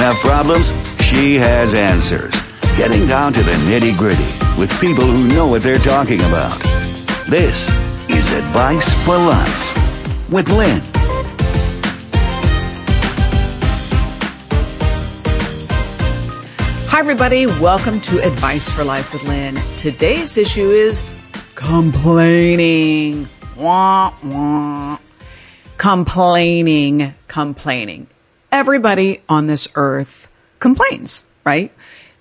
have 0.00 0.16
problems, 0.16 0.72
she 1.02 1.34
has 1.34 1.74
answers. 1.74 2.34
Getting 2.78 3.06
down 3.06 3.34
to 3.34 3.42
the 3.42 3.52
nitty 3.68 3.98
gritty 3.98 4.24
with 4.58 4.72
people 4.80 5.04
who 5.04 5.28
know 5.28 5.46
what 5.46 5.62
they're 5.62 5.78
talking 5.78 6.20
about. 6.20 6.58
This 7.28 7.68
is 8.08 8.32
Advice 8.32 8.90
for 9.04 9.18
Life 9.18 10.30
with 10.32 10.48
Lynn. 10.48 10.80
Hi, 16.88 16.98
everybody. 16.98 17.44
Welcome 17.46 18.00
to 18.00 18.26
Advice 18.26 18.70
for 18.70 18.84
Life 18.84 19.12
with 19.12 19.24
Lynn. 19.24 19.56
Today's 19.76 20.38
issue 20.38 20.70
is 20.70 21.04
complaining. 21.56 23.28
Wah, 23.54 24.14
wah. 24.24 24.98
Complaining, 25.76 27.14
complaining. 27.28 28.06
Everybody 28.52 29.22
on 29.28 29.46
this 29.46 29.68
earth 29.74 30.32
complains, 30.58 31.24
right? 31.44 31.72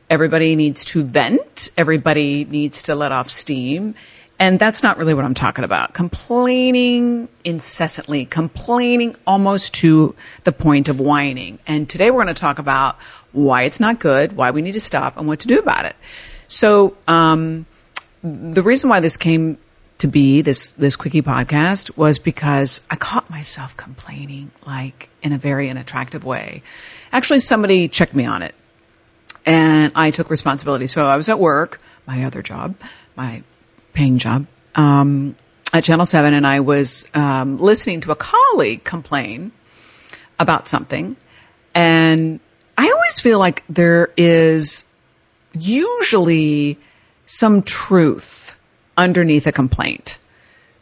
Everybody 0.10 0.56
needs 0.56 0.86
to 0.86 1.04
vent. 1.04 1.72
Everybody 1.78 2.46
needs 2.46 2.84
to 2.84 2.96
let 2.96 3.12
off 3.12 3.30
steam. 3.30 3.96
And 4.40 4.58
that's 4.58 4.82
not 4.82 4.98
really 4.98 5.14
what 5.14 5.26
I'm 5.26 5.34
talking 5.34 5.66
about. 5.66 5.94
Complaining 5.94 7.28
incessantly, 7.44 8.26
complaining 8.26 9.16
almost 9.28 9.74
to 9.76 10.16
the 10.46 10.54
point 10.54 10.88
of 10.88 11.00
whining. 11.00 11.60
And 11.68 11.90
today 11.90 12.10
we're 12.10 12.24
going 12.24 12.34
to 12.34 12.40
talk 12.40 12.58
about 12.58 13.00
why 13.34 13.64
it's 13.64 13.82
not 13.82 14.00
good, 14.00 14.34
why 14.34 14.52
we 14.52 14.62
need 14.62 14.72
to 14.74 14.80
stop, 14.80 15.18
and 15.18 15.28
what 15.28 15.42
to 15.42 15.48
do 15.48 15.60
about 15.60 15.86
it. 15.86 15.96
So, 16.48 16.96
um, 17.08 17.66
the 18.24 18.64
reason 18.64 18.90
why 18.90 19.02
this 19.02 19.18
came 19.18 19.58
to 20.00 20.08
be 20.08 20.42
this 20.42 20.72
this 20.72 20.96
quickie 20.96 21.22
podcast 21.22 21.96
was 21.98 22.20
because 22.20 22.82
I 22.90 22.96
caught 22.96 23.30
myself 23.30 23.78
complaining 23.78 24.52
like 24.66 25.10
in 25.22 25.34
a 25.34 25.38
very 25.38 25.70
unattractive 25.70 26.26
way. 26.26 26.64
Actually, 27.12 27.42
somebody 27.42 27.88
checked 27.88 28.16
me 28.16 28.26
on 28.26 28.42
it, 28.42 28.56
and 29.46 29.92
I 29.96 30.12
took 30.12 30.30
responsibility. 30.30 30.88
So 30.88 31.06
I 31.06 31.16
was 31.16 31.30
at 31.30 31.38
work, 31.38 31.80
my 32.08 32.24
other 32.24 32.42
job, 32.42 32.76
my 33.16 33.44
paying 33.94 34.18
job 34.18 34.48
um, 34.76 35.36
at 35.74 35.84
Channel 35.84 36.06
Seven, 36.06 36.34
and 36.34 36.48
I 36.48 36.62
was 36.62 37.10
um, 37.14 37.58
listening 37.58 38.02
to 38.02 38.12
a 38.12 38.16
colleague 38.16 38.84
complain 38.84 39.52
about 40.40 40.70
something, 40.70 41.18
and 41.76 42.40
I 42.78 42.90
always 42.90 43.20
feel 43.20 43.40
like 43.40 43.64
there 43.68 44.14
is 44.16 44.86
usually 45.54 46.78
some 47.26 47.62
truth 47.64 48.59
underneath 49.00 49.48
a 49.48 49.52
complaint. 49.52 50.20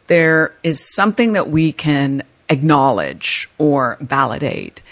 There 0.08 0.54
is 0.62 0.84
something 0.84 1.34
that 1.34 1.48
we 1.48 1.72
can 1.72 2.22
acknowledge 2.50 3.48
or 3.58 3.96
validate 4.00 4.82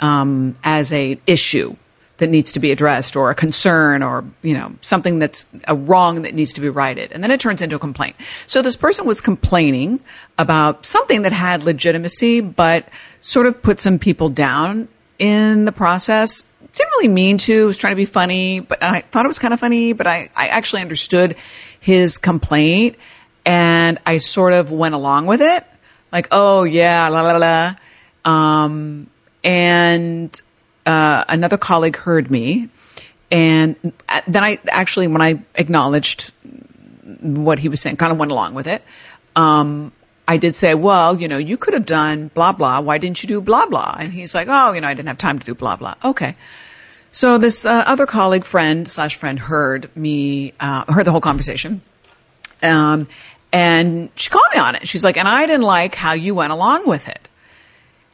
um, 0.00 0.56
as 0.64 0.92
a 0.92 1.18
issue 1.26 1.76
that 2.16 2.28
needs 2.28 2.52
to 2.52 2.60
be 2.60 2.70
addressed 2.70 3.16
or 3.16 3.30
a 3.30 3.34
concern 3.34 4.02
or 4.02 4.24
you 4.42 4.54
know 4.54 4.72
something 4.80 5.18
that's 5.18 5.64
a 5.66 5.74
wrong 5.74 6.22
that 6.22 6.34
needs 6.34 6.52
to 6.54 6.60
be 6.60 6.68
righted. 6.68 7.12
And 7.12 7.22
then 7.22 7.30
it 7.30 7.40
turns 7.40 7.62
into 7.62 7.76
a 7.76 7.78
complaint. 7.78 8.16
So 8.46 8.62
this 8.62 8.76
person 8.76 9.06
was 9.06 9.20
complaining 9.20 10.00
about 10.38 10.84
something 10.84 11.22
that 11.22 11.32
had 11.32 11.62
legitimacy 11.62 12.40
but 12.40 12.88
sort 13.20 13.46
of 13.46 13.62
put 13.62 13.80
some 13.80 13.98
people 13.98 14.28
down 14.28 14.88
in 15.18 15.64
the 15.64 15.72
process. 15.72 16.50
Didn't 16.72 16.90
really 16.98 17.08
mean 17.08 17.38
to. 17.38 17.66
Was 17.66 17.78
trying 17.78 17.92
to 17.92 17.96
be 17.96 18.04
funny 18.04 18.60
but 18.60 18.82
i 18.82 19.00
thought 19.00 19.24
it 19.24 19.28
was 19.28 19.38
kind 19.38 19.54
of 19.54 19.60
funny 19.60 19.92
but 19.92 20.06
i, 20.06 20.28
I 20.36 20.48
actually 20.48 20.82
understood 20.82 21.36
his 21.84 22.18
complaint 22.18 22.96
and 23.44 23.98
i 24.06 24.18
sort 24.18 24.52
of 24.52 24.72
went 24.72 24.94
along 24.94 25.26
with 25.26 25.40
it 25.40 25.64
like 26.12 26.26
oh 26.32 26.64
yeah 26.64 27.08
la 27.08 27.20
la 27.22 27.36
la 27.36 27.74
um, 28.24 29.08
and 29.42 30.40
uh, 30.86 31.24
another 31.28 31.58
colleague 31.58 31.96
heard 31.96 32.30
me, 32.30 32.68
and 33.30 33.76
then 34.26 34.44
I 34.44 34.58
actually, 34.70 35.08
when 35.08 35.22
I 35.22 35.42
acknowledged 35.54 36.32
what 37.20 37.58
he 37.58 37.68
was 37.68 37.80
saying, 37.80 37.96
kind 37.96 38.12
of 38.12 38.18
went 38.18 38.32
along 38.32 38.54
with 38.54 38.66
it. 38.66 38.82
Um, 39.36 39.92
I 40.26 40.38
did 40.38 40.54
say, 40.54 40.74
well, 40.74 41.20
you 41.20 41.28
know, 41.28 41.36
you 41.36 41.58
could 41.58 41.74
have 41.74 41.84
done 41.84 42.28
blah 42.28 42.52
blah. 42.52 42.80
Why 42.80 42.96
didn't 42.98 43.22
you 43.22 43.28
do 43.28 43.40
blah 43.40 43.66
blah? 43.66 43.96
And 43.98 44.12
he's 44.12 44.34
like, 44.34 44.48
oh, 44.50 44.72
you 44.72 44.80
know, 44.80 44.88
I 44.88 44.94
didn't 44.94 45.08
have 45.08 45.18
time 45.18 45.38
to 45.38 45.44
do 45.44 45.54
blah 45.54 45.76
blah. 45.76 45.94
Okay. 46.02 46.36
So 47.14 47.38
this 47.38 47.64
uh, 47.64 47.84
other 47.86 48.06
colleague, 48.06 48.44
friend 48.44 48.88
slash 48.88 49.14
friend, 49.14 49.38
heard 49.38 49.96
me, 49.96 50.52
uh, 50.58 50.92
heard 50.92 51.04
the 51.04 51.12
whole 51.12 51.20
conversation, 51.20 51.80
um, 52.60 53.06
and 53.52 54.10
she 54.16 54.30
called 54.30 54.48
me 54.52 54.58
on 54.58 54.74
it. 54.74 54.88
She's 54.88 55.04
like, 55.04 55.16
and 55.16 55.28
I 55.28 55.46
didn't 55.46 55.62
like 55.62 55.94
how 55.94 56.14
you 56.14 56.34
went 56.34 56.52
along 56.52 56.88
with 56.88 57.08
it. 57.08 57.28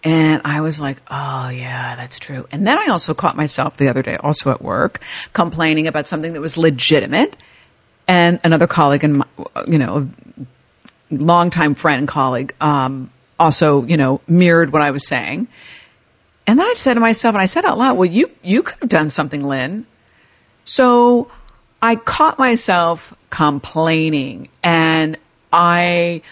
And 0.05 0.43
I 0.45 0.61
was 0.61 0.83
like, 0.83 1.01
oh, 1.11 1.49
yeah, 1.49 1.97
that's 1.97 2.19
true. 2.19 2.47
And 2.53 2.67
then 2.67 2.77
I 2.77 2.89
also 2.91 3.15
caught 3.15 3.37
myself 3.37 3.79
the 3.79 3.89
other 3.89 4.03
day, 4.03 4.19
also 4.19 4.51
at 4.51 4.61
work, 4.61 5.01
complaining 5.33 5.87
about 5.87 6.07
something 6.07 6.35
that 6.35 6.43
was 6.43 6.59
legitimate. 6.59 7.39
And 8.07 8.39
another 8.45 8.67
colleague 8.67 9.03
and, 9.03 9.25
you 9.67 9.79
know, 9.79 10.11
a 11.11 11.15
longtime 11.15 11.75
friend 11.75 12.01
and 12.01 12.09
colleague, 12.09 12.53
um, 12.61 13.11
also, 13.39 13.83
you 13.85 13.97
know, 13.97 14.21
mirrored 14.29 14.75
what 14.75 14.83
I 14.83 14.91
was 14.91 15.09
saying. 15.09 15.49
And 16.51 16.59
then 16.59 16.67
I 16.67 16.75
said 16.75 16.95
to 16.95 17.01
myself, 17.01 17.37
and 17.37 17.41
I 17.41 17.47
said 17.47 17.65
out 17.65 17.79
loud, 17.79 17.97
well, 17.97 18.11
you, 18.11 18.29
you 18.43 18.65
could 18.65 18.81
have 18.81 18.89
done 18.89 19.09
something, 19.09 19.45
Lynn. 19.45 19.87
So 20.65 21.31
I 21.81 21.95
caught 21.95 22.41
myself 22.41 23.17
complaining 23.31 24.49
and 24.61 25.17
I 25.53 26.23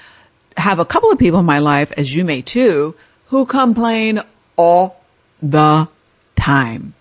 have 0.57 0.81
a 0.81 0.85
couple 0.85 1.13
of 1.13 1.21
people 1.21 1.39
in 1.39 1.47
my 1.47 1.61
life, 1.61 1.93
as 1.97 2.17
you 2.17 2.25
may 2.25 2.43
too, 2.43 2.97
who 3.27 3.47
complain 3.47 4.19
all 4.57 5.01
the 5.41 5.89
time. 6.35 6.95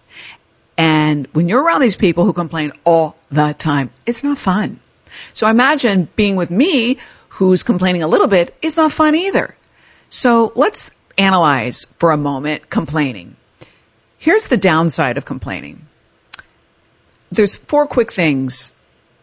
And 0.78 1.26
when 1.34 1.50
you're 1.50 1.64
around 1.64 1.82
these 1.82 1.96
people 1.96 2.24
who 2.24 2.34
complain 2.34 2.72
all 2.84 3.16
the 3.32 3.56
time, 3.58 3.90
it's 4.06 4.24
not 4.24 4.38
fun. 4.38 4.80
So 5.34 5.48
imagine 5.48 6.08
being 6.16 6.36
with 6.36 6.52
me 6.52 7.00
who's 7.30 7.64
complaining 7.64 8.04
a 8.04 8.08
little 8.08 8.28
bit 8.28 8.56
is 8.62 8.78
not 8.78 8.92
fun 8.92 9.16
either. 9.16 9.58
So 10.08 10.52
let's 10.54 10.96
analyze 11.18 11.86
for 12.00 12.12
a 12.12 12.18
moment 12.18 12.70
complaining. 12.70 13.36
Here's 14.18 14.48
the 14.48 14.58
downside 14.58 15.18
of 15.18 15.26
complaining. 15.26 15.86
There's 17.32 17.56
four 17.56 17.88
quick 17.88 18.12
things 18.12 18.74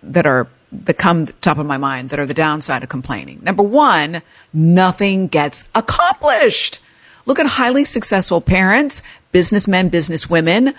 that 0.03 0.27
are 0.27 0.49
that 0.73 0.99
come 0.99 1.27
top 1.27 1.59
of 1.59 1.67
my 1.67 1.77
mind 1.77 2.11
that 2.11 2.19
are 2.19 2.27
the 2.27 2.35
downside 2.35 2.83
of 2.83 2.89
complaining. 2.89 3.41
Number 3.43 3.63
one, 3.63 4.23
nothing 4.53 5.29
gets 5.29 5.71
accomplished. 5.75 6.81
Look 7.27 7.39
at 7.39 7.47
highly 7.47 7.85
successful 7.85 8.41
parents, 8.41 9.03
businessmen, 9.33 9.91
businesswomen, 9.91 10.75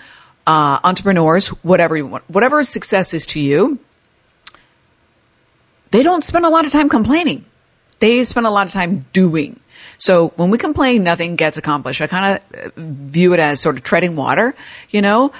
uh, 0.46 0.78
entrepreneurs, 0.84 1.48
whatever 1.64 1.96
you 1.96 2.06
want, 2.06 2.28
whatever 2.28 2.62
success 2.62 3.14
is 3.14 3.26
to 3.26 3.40
you. 3.40 3.78
They 5.90 6.02
don't 6.02 6.22
spend 6.22 6.44
a 6.44 6.50
lot 6.50 6.64
of 6.64 6.72
time 6.72 6.88
complaining. 6.88 7.44
They 7.98 8.22
spend 8.24 8.46
a 8.46 8.50
lot 8.50 8.66
of 8.66 8.72
time 8.72 9.06
doing. 9.12 9.58
So 9.96 10.28
when 10.36 10.50
we 10.50 10.58
complain, 10.58 11.02
nothing 11.04 11.36
gets 11.36 11.58
accomplished. 11.58 12.00
I 12.00 12.06
kind 12.06 12.40
of 12.52 12.60
uh, 12.60 12.70
view 12.76 13.32
it 13.32 13.40
as 13.40 13.60
sort 13.60 13.76
of 13.76 13.82
treading 13.82 14.16
water. 14.16 14.54
You 14.90 15.02
know, 15.02 15.32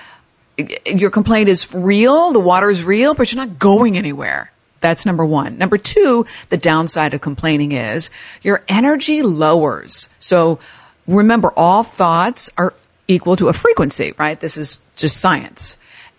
your 0.87 1.11
complaint 1.11 1.49
is 1.49 1.75
real, 1.75 2.33
the 2.33 2.41
water 2.41 2.71
is 2.71 2.85
real, 2.85 3.15
but 3.15 3.33
you're 3.33 3.45
not 3.45 3.59
going 3.59 3.97
anywhere. 3.97 4.53
That's 4.81 5.07
number 5.07 5.25
one. 5.25 5.59
Number 5.59 5.77
two, 5.77 6.27
the 6.49 6.57
downside 6.57 7.15
of 7.15 7.21
complaining 7.21 7.73
is 7.73 8.11
your 8.43 8.63
energy 8.69 9.23
lowers. 9.23 10.09
So 10.19 10.59
remember, 11.07 11.53
all 11.57 11.83
thoughts 11.83 12.51
are 12.57 12.75
equal 13.09 13.37
to 13.37 13.49
a 13.49 13.53
frequency, 13.53 14.13
right? 14.19 14.39
This 14.39 14.57
is 14.57 14.85
just 14.97 15.19
science. 15.19 15.79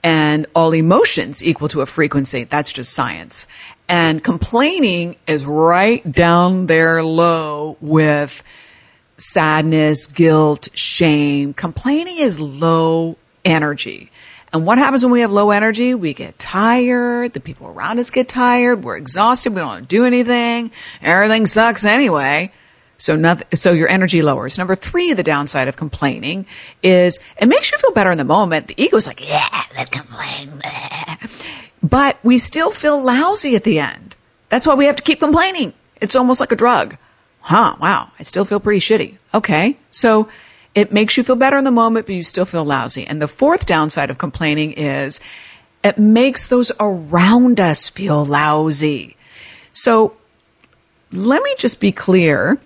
And 0.09 0.45
all 0.56 0.73
emotions 0.73 1.44
equal 1.44 1.68
to 1.68 1.81
a 1.81 1.85
frequency. 1.85 2.45
That's 2.45 2.72
just 2.72 2.94
science. 2.94 3.45
And 3.90 4.23
complaining 4.23 5.18
is 5.28 5.45
right 5.45 6.09
down 6.09 6.68
there 6.68 7.03
low 7.03 7.75
with 7.81 8.41
sadness, 9.18 10.07
guilt, 10.07 10.69
shame. 10.74 11.54
Complaining 11.54 12.19
is 12.19 12.39
low 12.39 13.18
energy. 13.44 14.09
And 14.54 14.65
what 14.65 14.77
happens 14.77 15.04
when 15.04 15.12
we 15.12 15.19
have 15.19 15.31
low 15.31 15.51
energy? 15.51 15.94
We 15.94 16.13
get 16.13 16.39
tired. 16.39 17.33
The 17.33 17.42
people 17.42 17.68
around 17.68 18.00
us 18.00 18.09
get 18.09 18.30
tired. 18.30 18.86
We're 18.86 18.95
exhausted. 18.95 19.54
We 19.56 19.59
don't 19.59 19.89
do 19.89 20.06
anything. 20.06 20.71
Everything 21.01 21.45
sucks 21.48 21.83
anyway. 21.83 22.51
So 22.97 23.15
nothing, 23.15 23.47
so 23.53 23.71
your 23.73 23.89
energy 23.89 24.21
lowers. 24.21 24.57
Number 24.57 24.75
three, 24.75 25.13
the 25.13 25.23
downside 25.23 25.67
of 25.67 25.77
complaining 25.77 26.47
is 26.81 27.19
it 27.39 27.47
makes 27.47 27.71
you 27.71 27.77
feel 27.77 27.94
better 27.94 28.11
in 28.11 28.17
the 28.17 28.23
moment. 28.23 28.67
The 28.67 28.81
ego's 28.81 29.05
like, 29.05 29.27
yeah, 29.29 29.47
let's 29.75 29.89
complain. 29.89 30.61
But 31.83 32.17
we 32.23 32.38
still 32.38 32.71
feel 32.71 33.01
lousy 33.01 33.55
at 33.55 33.63
the 33.63 33.79
end. 33.79 34.15
That's 34.49 34.65
why 34.65 34.73
we 34.73 34.85
have 34.85 34.95
to 34.95 35.03
keep 35.03 35.19
complaining. 35.19 35.73
It's 36.01 36.15
almost 36.15 36.39
like 36.39 36.51
a 36.51 36.55
drug. 36.55 36.97
Huh, 37.41 37.75
wow, 37.79 38.09
I 38.19 38.23
still 38.23 38.45
feel 38.45 38.59
pretty 38.59 38.79
shitty. 38.79 39.17
Okay, 39.33 39.77
so 39.89 40.27
it 40.75 40.91
makes 40.91 41.15
you 41.15 41.23
feel 41.23 41.35
better 41.35 41.55
in 41.55 41.63
the 41.63 41.71
moment, 41.71 42.05
but 42.05 42.15
you 42.15 42.23
still 42.23 42.45
feel 42.45 42.65
lousy. 42.65 43.05
And 43.05 43.21
the 43.21 43.27
fourth 43.27 43.65
downside 43.65 44.09
of 44.09 44.17
complaining 44.17 44.73
is 44.73 45.21
it 45.83 45.97
makes 45.97 46.47
those 46.47 46.71
around 46.79 47.59
us 47.59 47.89
feel 47.89 48.25
lousy. 48.25 49.15
So 49.71 50.17
let 51.11 51.41
me 51.41 51.53
just 51.57 51.79
be 51.79 51.91
clear 51.91 52.59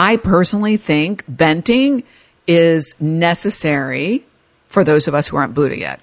I 0.00 0.16
personally 0.16 0.78
think 0.78 1.26
venting 1.26 2.04
is 2.46 3.02
necessary 3.02 4.24
for 4.66 4.82
those 4.82 5.08
of 5.08 5.14
us 5.14 5.28
who 5.28 5.36
aren't 5.36 5.52
Buddha 5.52 5.76
yet. 5.78 6.00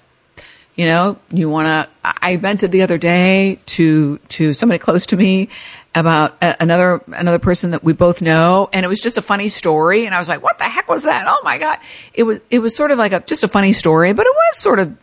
You 0.76 0.86
know, 0.86 1.18
you 1.32 1.50
want 1.50 1.66
to, 1.66 1.88
I 2.04 2.36
vented 2.36 2.70
the 2.70 2.82
other 2.82 2.96
day 2.96 3.58
to, 3.66 4.18
to 4.18 4.52
somebody 4.52 4.78
close 4.78 5.06
to 5.06 5.16
me 5.16 5.48
about 5.96 6.36
another, 6.40 7.02
another 7.08 7.40
person 7.40 7.72
that 7.72 7.82
we 7.82 7.92
both 7.92 8.22
know. 8.22 8.70
And 8.72 8.86
it 8.86 8.88
was 8.88 9.00
just 9.00 9.18
a 9.18 9.22
funny 9.22 9.48
story. 9.48 10.06
And 10.06 10.14
I 10.14 10.20
was 10.20 10.28
like, 10.28 10.44
what 10.44 10.58
the 10.58 10.64
heck 10.64 10.88
was 10.88 11.02
that? 11.02 11.24
Oh 11.26 11.40
my 11.42 11.58
God. 11.58 11.78
It 12.14 12.22
was, 12.22 12.38
it 12.50 12.60
was 12.60 12.76
sort 12.76 12.92
of 12.92 12.98
like 12.98 13.10
a, 13.10 13.18
just 13.18 13.42
a 13.42 13.48
funny 13.48 13.72
story, 13.72 14.12
but 14.12 14.26
it 14.26 14.32
was 14.32 14.58
sort 14.58 14.78
of, 14.78 14.96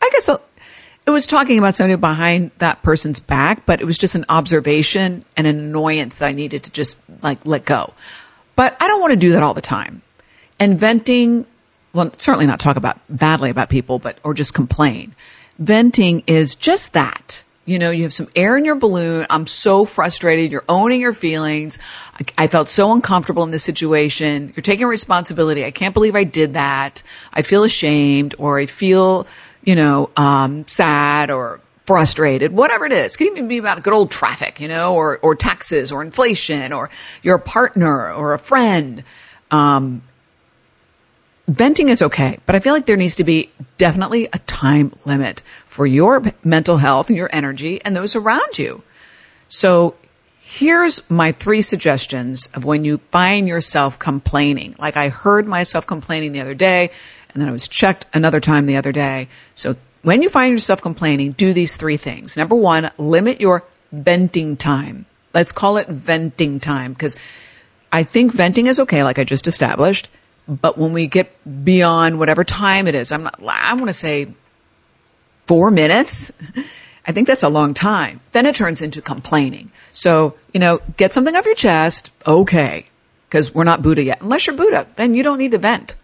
I 0.00 0.08
guess, 0.12 0.30
a, 0.30 0.40
it 1.06 1.10
was 1.10 1.26
talking 1.26 1.58
about 1.58 1.76
somebody 1.76 2.00
behind 2.00 2.52
that 2.56 2.82
person's 2.82 3.20
back, 3.20 3.66
but 3.66 3.82
it 3.82 3.84
was 3.84 3.98
just 3.98 4.14
an 4.14 4.24
observation 4.30 5.26
and 5.36 5.46
an 5.46 5.58
annoyance 5.58 6.20
that 6.20 6.26
I 6.28 6.32
needed 6.32 6.62
to 6.62 6.72
just 6.72 6.98
like 7.22 7.44
let 7.44 7.66
go. 7.66 7.92
But 8.60 8.76
I 8.78 8.88
don't 8.88 9.00
want 9.00 9.14
to 9.14 9.18
do 9.18 9.32
that 9.32 9.42
all 9.42 9.54
the 9.54 9.62
time. 9.62 10.02
And 10.58 10.78
venting 10.78 11.46
well, 11.94 12.12
certainly 12.12 12.44
not 12.44 12.60
talk 12.60 12.76
about 12.76 12.98
badly 13.08 13.48
about 13.48 13.70
people, 13.70 13.98
but, 13.98 14.18
or 14.22 14.34
just 14.34 14.52
complain. 14.52 15.14
Venting 15.58 16.22
is 16.26 16.56
just 16.56 16.92
that. 16.92 17.42
You 17.64 17.78
know, 17.78 17.90
you 17.90 18.02
have 18.02 18.12
some 18.12 18.28
air 18.36 18.58
in 18.58 18.66
your 18.66 18.74
balloon. 18.74 19.24
I'm 19.30 19.46
so 19.46 19.86
frustrated. 19.86 20.52
You're 20.52 20.66
owning 20.68 21.00
your 21.00 21.14
feelings. 21.14 21.78
I, 22.12 22.44
I, 22.44 22.46
felt 22.48 22.68
so 22.68 22.92
uncomfortable 22.92 23.44
in 23.44 23.50
this 23.50 23.64
situation. 23.64 24.52
You're 24.54 24.60
taking 24.62 24.86
responsibility. 24.86 25.64
I 25.64 25.70
can't 25.70 25.94
believe 25.94 26.14
I 26.14 26.24
did 26.24 26.52
that. 26.52 27.02
I 27.32 27.40
feel 27.40 27.64
ashamed 27.64 28.34
or 28.36 28.58
I 28.58 28.66
feel, 28.66 29.26
you 29.64 29.74
know, 29.74 30.10
um, 30.18 30.68
sad 30.68 31.30
or 31.30 31.62
frustrated, 31.90 32.52
whatever 32.52 32.86
it 32.86 32.92
is. 32.92 33.16
It 33.16 33.18
could 33.18 33.26
even 33.26 33.48
be 33.48 33.58
about 33.58 33.82
good 33.82 33.92
old 33.92 34.12
traffic, 34.12 34.60
you 34.60 34.68
know, 34.68 34.94
or, 34.94 35.18
or 35.22 35.34
taxes 35.34 35.90
or 35.90 36.04
inflation 36.04 36.72
or 36.72 36.88
your 37.20 37.36
partner 37.36 38.12
or 38.12 38.32
a 38.32 38.38
friend. 38.38 39.02
Um, 39.50 40.00
venting 41.48 41.88
is 41.88 42.00
okay, 42.00 42.38
but 42.46 42.54
I 42.54 42.60
feel 42.60 42.74
like 42.74 42.86
there 42.86 42.96
needs 42.96 43.16
to 43.16 43.24
be 43.24 43.50
definitely 43.76 44.26
a 44.26 44.38
time 44.46 44.92
limit 45.04 45.40
for 45.64 45.84
your 45.84 46.22
mental 46.44 46.76
health 46.76 47.08
and 47.08 47.16
your 47.16 47.28
energy 47.32 47.80
and 47.84 47.96
those 47.96 48.14
around 48.14 48.56
you. 48.56 48.84
So 49.48 49.96
here's 50.38 51.10
my 51.10 51.32
three 51.32 51.60
suggestions 51.60 52.48
of 52.54 52.64
when 52.64 52.84
you 52.84 52.98
find 53.10 53.48
yourself 53.48 53.98
complaining. 53.98 54.76
Like 54.78 54.96
I 54.96 55.08
heard 55.08 55.48
myself 55.48 55.88
complaining 55.88 56.30
the 56.30 56.40
other 56.40 56.54
day 56.54 56.90
and 57.34 57.42
then 57.42 57.48
I 57.48 57.52
was 57.52 57.66
checked 57.66 58.06
another 58.14 58.38
time 58.38 58.66
the 58.66 58.76
other 58.76 58.92
day. 58.92 59.26
So 59.56 59.74
when 60.02 60.22
you 60.22 60.28
find 60.28 60.52
yourself 60.52 60.80
complaining, 60.80 61.32
do 61.32 61.52
these 61.52 61.76
three 61.76 61.96
things. 61.96 62.36
Number 62.36 62.54
one, 62.54 62.90
limit 62.96 63.40
your 63.40 63.64
venting 63.92 64.56
time. 64.56 65.06
Let's 65.34 65.52
call 65.52 65.76
it 65.76 65.88
venting 65.88 66.60
time 66.60 66.92
because 66.92 67.16
I 67.92 68.02
think 68.02 68.32
venting 68.32 68.66
is 68.66 68.80
okay, 68.80 69.04
like 69.04 69.18
I 69.18 69.24
just 69.24 69.46
established. 69.46 70.08
But 70.48 70.78
when 70.78 70.92
we 70.92 71.06
get 71.06 71.30
beyond 71.64 72.18
whatever 72.18 72.44
time 72.44 72.86
it 72.88 72.94
is, 72.94 73.12
I'm 73.12 73.24
not, 73.24 73.40
I 73.46 73.74
want 73.74 73.88
to 73.88 73.92
say 73.92 74.34
four 75.46 75.70
minutes. 75.70 76.32
I 77.06 77.12
think 77.12 77.26
that's 77.26 77.42
a 77.42 77.48
long 77.48 77.74
time. 77.74 78.20
Then 78.32 78.46
it 78.46 78.54
turns 78.54 78.82
into 78.82 79.00
complaining. 79.00 79.70
So, 79.92 80.34
you 80.52 80.60
know, 80.60 80.80
get 80.96 81.12
something 81.12 81.34
off 81.34 81.46
your 81.46 81.54
chest. 81.54 82.12
Okay. 82.26 82.84
Cause 83.30 83.54
we're 83.54 83.64
not 83.64 83.80
Buddha 83.80 84.02
yet. 84.02 84.22
Unless 84.22 84.48
you're 84.48 84.56
Buddha, 84.56 84.88
then 84.96 85.14
you 85.14 85.22
don't 85.22 85.38
need 85.38 85.52
to 85.52 85.58
vent. 85.58 85.94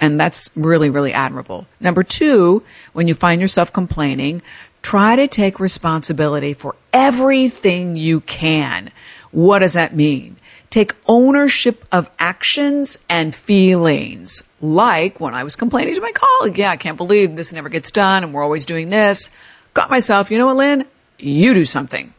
And 0.00 0.18
that's 0.18 0.50
really, 0.56 0.88
really 0.88 1.12
admirable. 1.12 1.66
Number 1.78 2.02
two, 2.02 2.64
when 2.94 3.06
you 3.06 3.14
find 3.14 3.40
yourself 3.40 3.72
complaining, 3.72 4.42
try 4.82 5.14
to 5.14 5.28
take 5.28 5.60
responsibility 5.60 6.54
for 6.54 6.74
everything 6.92 7.96
you 7.96 8.20
can. 8.20 8.90
What 9.30 9.58
does 9.58 9.74
that 9.74 9.94
mean? 9.94 10.36
Take 10.70 10.94
ownership 11.06 11.84
of 11.92 12.10
actions 12.18 13.04
and 13.10 13.34
feelings. 13.34 14.52
Like 14.60 15.20
when 15.20 15.34
I 15.34 15.44
was 15.44 15.56
complaining 15.56 15.94
to 15.94 16.00
my 16.00 16.12
colleague, 16.12 16.56
yeah, 16.56 16.70
I 16.70 16.76
can't 16.76 16.96
believe 16.96 17.36
this 17.36 17.52
never 17.52 17.68
gets 17.68 17.90
done 17.90 18.24
and 18.24 18.32
we're 18.32 18.42
always 18.42 18.64
doing 18.64 18.88
this. 18.88 19.36
Got 19.74 19.90
myself, 19.90 20.30
you 20.30 20.38
know 20.38 20.46
what, 20.46 20.56
Lynn? 20.56 20.86
You 21.18 21.54
do 21.54 21.64
something. 21.64 22.14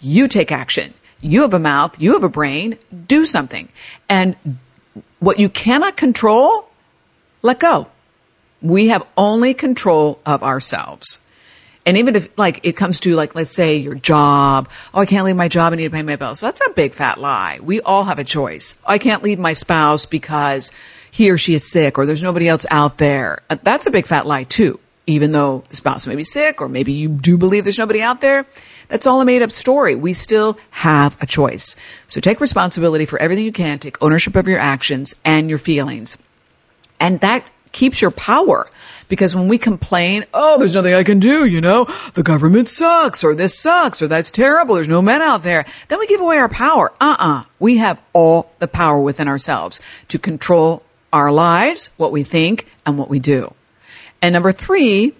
You 0.00 0.26
take 0.28 0.50
action. 0.50 0.94
You 1.20 1.42
have 1.42 1.52
a 1.52 1.58
mouth. 1.58 2.00
You 2.00 2.14
have 2.14 2.24
a 2.24 2.30
brain. 2.30 2.78
Do 3.06 3.26
something. 3.26 3.68
And 4.08 4.36
what 5.18 5.38
you 5.38 5.48
cannot 5.48 5.96
control, 5.96 6.69
let 7.42 7.60
go. 7.60 7.88
We 8.62 8.88
have 8.88 9.06
only 9.16 9.54
control 9.54 10.20
of 10.26 10.42
ourselves. 10.42 11.18
And 11.86 11.96
even 11.96 12.14
if 12.14 12.38
like 12.38 12.60
it 12.62 12.76
comes 12.76 13.00
to 13.00 13.16
like, 13.16 13.34
let's 13.34 13.54
say 13.54 13.76
your 13.76 13.94
job, 13.94 14.68
oh, 14.92 15.00
I 15.00 15.06
can't 15.06 15.24
leave 15.24 15.36
my 15.36 15.48
job. 15.48 15.72
I 15.72 15.76
need 15.76 15.84
to 15.84 15.90
pay 15.90 16.02
my 16.02 16.16
bills. 16.16 16.40
That's 16.40 16.60
a 16.66 16.70
big 16.70 16.92
fat 16.92 17.18
lie. 17.18 17.58
We 17.62 17.80
all 17.80 18.04
have 18.04 18.18
a 18.18 18.24
choice. 18.24 18.82
I 18.86 18.98
can't 18.98 19.22
leave 19.22 19.38
my 19.38 19.54
spouse 19.54 20.06
because 20.06 20.72
he 21.10 21.30
or 21.30 21.38
she 21.38 21.54
is 21.54 21.70
sick 21.70 21.98
or 21.98 22.06
there's 22.06 22.22
nobody 22.22 22.48
else 22.48 22.66
out 22.70 22.98
there. 22.98 23.40
Uh, 23.48 23.56
that's 23.62 23.86
a 23.86 23.90
big 23.90 24.06
fat 24.06 24.26
lie 24.26 24.44
too. 24.44 24.78
Even 25.06 25.32
though 25.32 25.64
the 25.68 25.76
spouse 25.76 26.06
may 26.06 26.14
be 26.14 26.22
sick 26.22 26.60
or 26.60 26.68
maybe 26.68 26.92
you 26.92 27.08
do 27.08 27.38
believe 27.38 27.64
there's 27.64 27.78
nobody 27.78 28.02
out 28.02 28.20
there. 28.20 28.46
That's 28.88 29.06
all 29.06 29.20
a 29.20 29.24
made 29.24 29.42
up 29.42 29.50
story. 29.50 29.94
We 29.94 30.12
still 30.12 30.58
have 30.70 31.16
a 31.20 31.26
choice. 31.26 31.76
So 32.06 32.20
take 32.20 32.40
responsibility 32.40 33.06
for 33.06 33.18
everything 33.18 33.44
you 33.44 33.52
can. 33.52 33.78
Take 33.78 34.00
ownership 34.02 34.36
of 34.36 34.46
your 34.46 34.58
actions 34.58 35.14
and 35.24 35.48
your 35.48 35.58
feelings. 35.58 36.18
And 37.00 37.20
that 37.20 37.48
keeps 37.72 38.00
your 38.00 38.10
power. 38.10 38.68
Because 39.08 39.34
when 39.34 39.48
we 39.48 39.58
complain, 39.58 40.24
oh, 40.34 40.58
there's 40.58 40.74
nothing 40.74 40.94
I 40.94 41.02
can 41.02 41.18
do, 41.18 41.44
you 41.44 41.60
know, 41.60 41.84
the 42.14 42.22
government 42.22 42.68
sucks, 42.68 43.24
or 43.24 43.34
this 43.34 43.58
sucks, 43.58 44.02
or 44.02 44.06
that's 44.06 44.30
terrible, 44.30 44.76
there's 44.76 44.88
no 44.88 45.02
men 45.02 45.22
out 45.22 45.42
there, 45.42 45.64
then 45.88 45.98
we 45.98 46.06
give 46.06 46.20
away 46.20 46.36
our 46.36 46.48
power. 46.48 46.92
Uh-uh. 47.00 47.44
We 47.58 47.78
have 47.78 48.00
all 48.12 48.52
the 48.58 48.68
power 48.68 49.00
within 49.00 49.28
ourselves 49.28 49.80
to 50.08 50.18
control 50.18 50.82
our 51.12 51.32
lives, 51.32 51.90
what 51.96 52.12
we 52.12 52.22
think, 52.22 52.70
and 52.86 52.98
what 52.98 53.08
we 53.08 53.18
do. 53.18 53.52
And 54.22 54.32
number 54.32 54.52
three, 54.52 55.14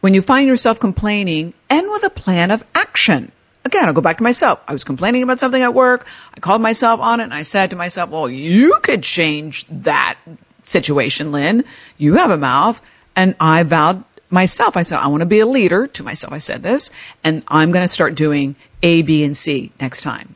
when 0.00 0.14
you 0.14 0.22
find 0.22 0.48
yourself 0.48 0.80
complaining, 0.80 1.54
end 1.70 1.88
with 1.90 2.04
a 2.04 2.10
plan 2.10 2.50
of 2.50 2.64
action. 2.74 3.30
Again, 3.64 3.86
I'll 3.86 3.94
go 3.94 4.00
back 4.00 4.18
to 4.18 4.22
myself. 4.24 4.62
I 4.68 4.72
was 4.72 4.84
complaining 4.84 5.22
about 5.22 5.40
something 5.40 5.62
at 5.62 5.72
work. 5.72 6.06
I 6.34 6.40
called 6.40 6.60
myself 6.60 7.00
on 7.00 7.20
it 7.20 7.24
and 7.24 7.34
I 7.34 7.42
said 7.42 7.70
to 7.70 7.76
myself, 7.76 8.10
well, 8.10 8.28
you 8.28 8.78
could 8.82 9.02
change 9.02 9.66
that 9.68 10.18
situation, 10.64 11.32
Lynn. 11.32 11.64
You 11.98 12.14
have 12.14 12.30
a 12.30 12.36
mouth. 12.36 12.80
And 13.16 13.36
I 13.38 13.62
vowed 13.62 14.02
myself, 14.30 14.76
I 14.76 14.82
said, 14.82 14.98
I 14.98 15.06
want 15.06 15.20
to 15.20 15.26
be 15.26 15.40
a 15.40 15.46
leader 15.46 15.86
to 15.86 16.02
myself. 16.02 16.32
I 16.32 16.38
said 16.38 16.62
this, 16.62 16.90
and 17.22 17.44
I'm 17.48 17.70
going 17.70 17.84
to 17.84 17.88
start 17.88 18.16
doing 18.16 18.56
A, 18.82 19.02
B, 19.02 19.24
and 19.24 19.36
C 19.36 19.70
next 19.80 20.02
time. 20.02 20.34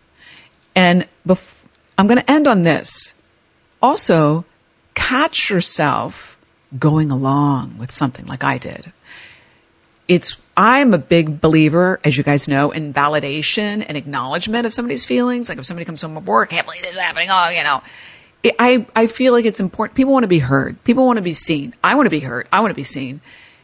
And 0.75 1.06
bef- 1.26 1.64
I'm 1.98 2.06
going 2.06 2.20
to 2.20 2.30
end 2.30 2.46
on 2.46 2.62
this. 2.62 3.20
Also, 3.82 4.44
catch 4.94 5.50
yourself 5.50 6.38
going 6.79 7.10
along 7.10 7.79
with 7.79 7.91
something 7.91 8.26
like 8.26 8.44
I 8.44 8.58
did. 8.58 8.93
It's, 10.06 10.41
I'm 10.56 10.94
a 10.94 10.98
big 10.98 11.41
believer, 11.41 12.00
as 12.05 12.17
you 12.17 12.24
guys 12.24 12.48
know, 12.48 12.70
in 12.70 12.94
validation 12.94 13.84
and 13.86 13.96
acknowledgement 13.96 14.64
of 14.64 14.72
somebody's 14.72 15.05
feelings. 15.05 15.48
Like 15.48 15.58
if 15.58 15.67
somebody 15.67 15.84
comes 15.84 16.00
home 16.00 16.14
from 16.14 16.24
work, 16.24 16.53
I 16.53 16.56
can't 16.56 16.67
believe 16.67 16.82
this 16.82 16.93
is 16.93 16.98
happening. 16.98 17.29
Oh, 17.31 17.50
you 17.50 17.62
know, 17.62 17.82
I, 18.44 18.86
I 18.94 19.06
feel 19.06 19.32
like 19.32 19.44
it's 19.44 19.60
important. 19.60 19.96
People 19.96 20.12
want 20.12 20.24
to 20.24 20.28
be 20.28 20.38
heard. 20.38 20.82
People 20.84 21.06
want 21.06 21.18
to 21.18 21.22
be 21.22 21.32
seen. 21.32 21.74
I 21.82 21.94
want 21.96 22.06
to 22.06 22.10
be 22.10 22.20
heard. 22.20 22.46
I 22.52 22.60
want 22.60 22.70
to 22.70 22.76
be 22.76 22.84
seen. 22.84 23.20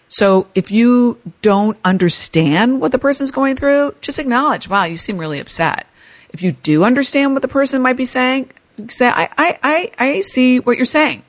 So 0.09 0.49
if 0.55 0.71
you 0.71 1.19
don't 1.43 1.79
understand 1.85 2.81
what 2.81 2.93
the 2.93 2.99
person's 2.99 3.31
going 3.31 3.57
through, 3.57 3.95
just 4.01 4.19
acknowledge, 4.19 4.69
wow, 4.69 4.85
you 4.85 4.97
seem 4.97 5.19
really 5.19 5.41
upset. 5.41 5.87
If 6.31 6.43
you 6.43 6.53
do 6.53 6.85
understand 6.85 7.33
what 7.33 7.43
the 7.43 7.49
person 7.49 7.83
might 7.83 7.97
be 7.97 8.05
saying, 8.05 8.51
say, 8.89 9.09
I, 9.09 9.29
I, 9.39 9.59
I, 9.63 9.91
I 9.99 10.21
see 10.21 10.61
what 10.61 10.77
you're 10.77 10.85
saying. 10.87 11.23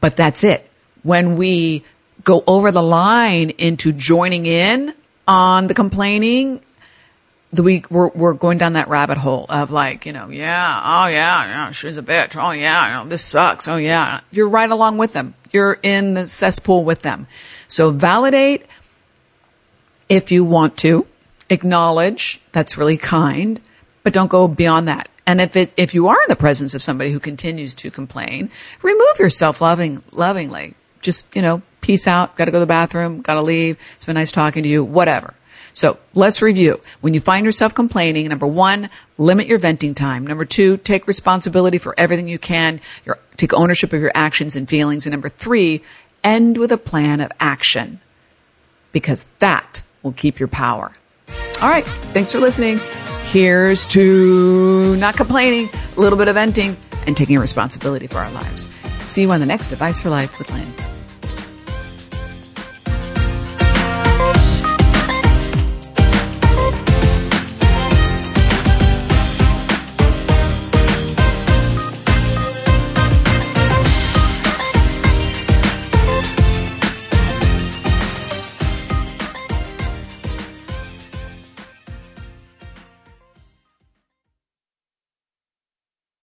But 0.00 0.16
that's 0.16 0.44
it. 0.44 0.70
When 1.02 1.36
we 1.36 1.84
go 2.24 2.42
over 2.46 2.72
the 2.72 2.82
line 2.82 3.50
into 3.50 3.92
joining 3.92 4.46
in 4.46 4.92
on 5.28 5.66
the 5.68 5.74
complaining 5.74 6.60
the 7.56 7.62
week 7.62 7.90
we're, 7.90 8.10
we're 8.10 8.34
going 8.34 8.58
down 8.58 8.74
that 8.74 8.88
rabbit 8.88 9.18
hole 9.18 9.46
of 9.48 9.70
like, 9.70 10.06
you 10.06 10.12
know, 10.12 10.28
yeah, 10.28 10.80
oh 10.84 11.06
yeah, 11.06 11.44
yeah, 11.46 11.70
she's 11.70 11.98
a 11.98 12.02
bitch. 12.02 12.36
Oh 12.40 12.52
yeah, 12.52 13.04
this 13.06 13.24
sucks. 13.24 13.66
Oh 13.66 13.76
yeah. 13.76 14.20
You're 14.30 14.48
right 14.48 14.70
along 14.70 14.98
with 14.98 15.12
them. 15.12 15.34
You're 15.52 15.78
in 15.82 16.14
the 16.14 16.28
cesspool 16.28 16.84
with 16.84 17.02
them. 17.02 17.26
So 17.68 17.90
validate 17.90 18.66
if 20.08 20.30
you 20.30 20.44
want 20.44 20.76
to, 20.78 21.06
acknowledge 21.50 22.40
that's 22.52 22.76
really 22.76 22.96
kind, 22.96 23.60
but 24.02 24.12
don't 24.12 24.30
go 24.30 24.48
beyond 24.48 24.88
that. 24.88 25.08
And 25.26 25.40
if 25.40 25.56
it, 25.56 25.72
if 25.76 25.94
you 25.94 26.08
are 26.08 26.14
in 26.14 26.28
the 26.28 26.36
presence 26.36 26.74
of 26.74 26.82
somebody 26.82 27.10
who 27.10 27.18
continues 27.18 27.74
to 27.76 27.90
complain, 27.90 28.50
remove 28.82 29.18
yourself 29.18 29.60
loving, 29.60 30.02
lovingly. 30.12 30.74
Just, 31.00 31.34
you 31.34 31.42
know, 31.42 31.62
peace 31.80 32.06
out, 32.06 32.36
gotta 32.36 32.50
go 32.50 32.56
to 32.56 32.60
the 32.60 32.66
bathroom, 32.66 33.22
gotta 33.22 33.42
leave. 33.42 33.78
It's 33.94 34.04
been 34.04 34.14
nice 34.14 34.32
talking 34.32 34.62
to 34.62 34.68
you, 34.68 34.84
whatever. 34.84 35.34
So 35.76 35.98
let's 36.14 36.40
review. 36.40 36.80
When 37.02 37.12
you 37.12 37.20
find 37.20 37.44
yourself 37.44 37.74
complaining, 37.74 38.26
number 38.28 38.46
one, 38.46 38.88
limit 39.18 39.46
your 39.46 39.58
venting 39.58 39.94
time. 39.94 40.26
Number 40.26 40.46
two, 40.46 40.78
take 40.78 41.06
responsibility 41.06 41.76
for 41.76 41.94
everything 41.98 42.28
you 42.28 42.38
can. 42.38 42.80
Your, 43.04 43.18
take 43.36 43.52
ownership 43.52 43.92
of 43.92 44.00
your 44.00 44.10
actions 44.14 44.56
and 44.56 44.66
feelings. 44.66 45.04
And 45.04 45.12
number 45.12 45.28
three, 45.28 45.82
end 46.24 46.56
with 46.56 46.72
a 46.72 46.78
plan 46.78 47.20
of 47.20 47.30
action 47.38 48.00
because 48.92 49.26
that 49.40 49.82
will 50.02 50.12
keep 50.12 50.38
your 50.38 50.48
power. 50.48 50.92
All 51.60 51.68
right. 51.68 51.84
Thanks 52.14 52.32
for 52.32 52.38
listening. 52.38 52.80
Here's 53.24 53.86
to 53.88 54.96
not 54.96 55.14
complaining, 55.18 55.68
a 55.94 56.00
little 56.00 56.18
bit 56.18 56.28
of 56.28 56.36
venting, 56.36 56.74
and 57.06 57.14
taking 57.14 57.38
responsibility 57.38 58.06
for 58.06 58.16
our 58.16 58.30
lives. 58.32 58.70
See 59.04 59.20
you 59.20 59.30
on 59.30 59.40
the 59.40 59.46
next 59.46 59.72
Advice 59.72 60.00
for 60.00 60.08
Life 60.08 60.38
with 60.38 60.50
Lynn. 60.50 60.95